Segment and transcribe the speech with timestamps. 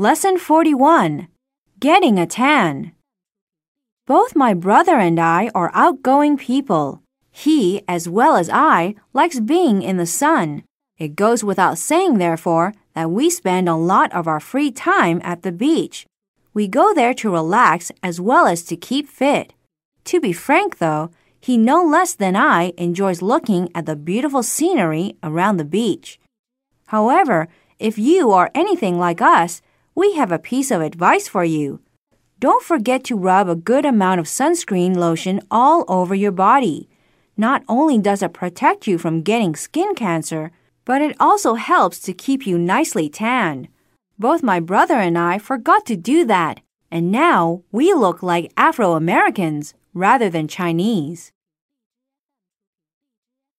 [0.00, 1.28] Lesson 41
[1.78, 2.92] Getting a Tan.
[4.06, 7.02] Both my brother and I are outgoing people.
[7.30, 10.64] He, as well as I, likes being in the sun.
[10.96, 15.42] It goes without saying, therefore, that we spend a lot of our free time at
[15.42, 16.06] the beach.
[16.54, 19.52] We go there to relax as well as to keep fit.
[20.04, 25.16] To be frank, though, he no less than I enjoys looking at the beautiful scenery
[25.22, 26.18] around the beach.
[26.86, 27.48] However,
[27.78, 29.60] if you are anything like us,
[29.94, 31.80] we have a piece of advice for you.
[32.38, 36.88] Don't forget to rub a good amount of sunscreen lotion all over your body.
[37.36, 40.50] Not only does it protect you from getting skin cancer,
[40.84, 43.68] but it also helps to keep you nicely tanned.
[44.18, 46.60] Both my brother and I forgot to do that,
[46.90, 51.32] and now we look like Afro Americans rather than Chinese.